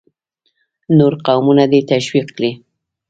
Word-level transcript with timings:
نور 0.97 1.13
قومونه 1.25 1.65
دې 1.71 1.79
ته 1.83 1.87
تشویق 1.91 2.27
کړي. 2.35 2.51